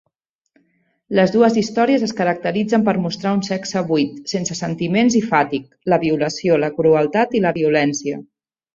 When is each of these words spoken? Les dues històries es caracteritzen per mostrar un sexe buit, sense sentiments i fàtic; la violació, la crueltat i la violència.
Les 1.19 1.33
dues 1.35 1.59
històries 1.61 2.05
es 2.07 2.13
caracteritzen 2.21 2.87
per 2.89 2.95
mostrar 3.05 3.35
un 3.41 3.45
sexe 3.49 3.85
buit, 3.93 4.17
sense 4.35 4.59
sentiments 4.63 5.21
i 5.23 5.25
fàtic; 5.31 5.71
la 5.95 6.03
violació, 6.09 6.61
la 6.67 6.75
crueltat 6.81 7.41
i 7.43 7.47
la 7.49 7.57
violència. 7.63 8.23